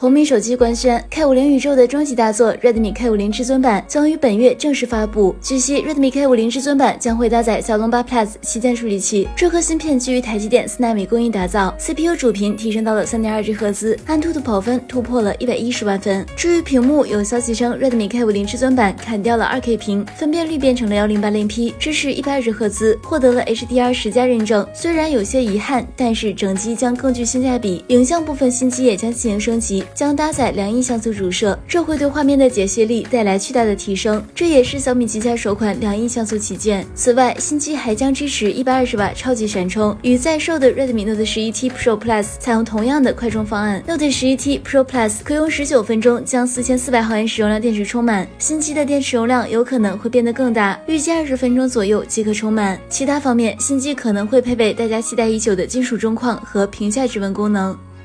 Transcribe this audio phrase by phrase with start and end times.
[0.00, 5.36] 红米手机官宣，K50 宇宙的终极大作 Redmi K50 至尊版将于本月正式发布。
[5.42, 16.24] 据悉，Redmi K50 至尊版将会搭载骁龙八 Plus 旗舰处理器，这颗芯片基于台积电四纳米工艺打造，CPU 主频提升到了三点二 G 赫兹，安兔兔跑分突破了一百一十万分。
[16.34, 24.66] 至于屏幕，有消息称 Redmi K50 至尊版砍掉了二 K 屏，分辨率变成了幺零八零 P，支持一百二十赫兹，获得了 HDR 十加认证。
[24.72, 27.84] 虽然有些遗憾，但是整机将更具性价比。
[27.88, 29.84] 影像部分，新机也将进行升级。
[29.94, 34.22] 将搭载两亿像素主摄，这会对画面的解析力带来巨大的提升。
[34.34, 36.86] 这也是小米旗下首款两亿像素旗舰。
[36.94, 43.82] 此外，新机还将支持一百二十瓦超级闪充，与在售的 Redmi Note 十一 T Pro Plus 采用同样的快充方案。
[43.86, 52.78] Note 十一 T Pro Plus 可用十九分钟将四千四百毫安时容量电池充满，新机的电池容量有可能会变得更大，预计二十分钟左右即可充满。
[52.88, 57.76] 其他方面，新机可能会配备大家期待已久的金属中框和屏下指纹功能。